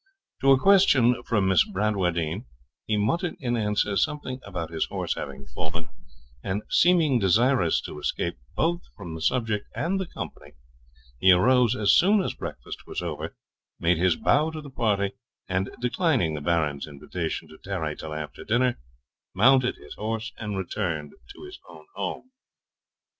To 0.41 0.51
a 0.51 0.57
question 0.59 1.21
from 1.21 1.47
Miss 1.47 1.63
Bradwardine, 1.63 2.45
he 2.87 2.97
muttered 2.97 3.35
in 3.39 3.55
answer 3.55 3.95
something 3.95 4.39
about 4.43 4.71
his 4.71 4.85
horse 4.85 5.13
having 5.13 5.45
fallen; 5.45 5.89
and 6.43 6.63
seeming 6.71 7.19
desirous 7.19 7.79
to 7.81 7.99
escape 7.99 8.39
both 8.55 8.81
from 8.97 9.13
the 9.13 9.21
subject 9.21 9.67
and 9.75 9.99
the 9.99 10.07
company, 10.07 10.53
he 11.19 11.31
arose 11.31 11.75
as 11.75 11.93
soon 11.93 12.23
as 12.23 12.33
breakfast 12.33 12.87
was 12.87 13.03
over, 13.03 13.35
made 13.79 13.97
his 13.99 14.15
bow 14.15 14.49
to 14.49 14.59
the 14.61 14.71
party, 14.71 15.11
and, 15.47 15.69
declining 15.79 16.33
the 16.33 16.41
Baron's 16.41 16.87
invitation 16.87 17.47
to 17.49 17.59
tarry 17.63 17.95
till 17.95 18.15
after 18.15 18.43
dinner, 18.43 18.79
mounted 19.35 19.75
his 19.75 19.93
horse 19.93 20.31
and 20.39 20.57
returned 20.57 21.13
to 21.35 21.43
his 21.43 21.59
own 21.69 21.85
home. 21.93 22.31